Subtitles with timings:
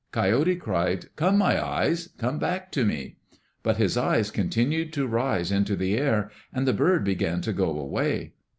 [0.11, 3.17] Coyote cried, "Come, my eyes, come back to me."
[3.61, 7.77] But his eyes continued to rise into the air, and the bird began to go
[7.79, 8.33] away.